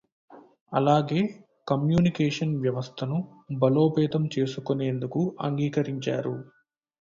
[0.71, 1.19] అలాగే
[1.67, 3.17] కమ్యూనికేషన్ వ్యవస్థను
[3.59, 6.35] బలోపేతం చేసుకొనేందుకు అంగీకరించారు.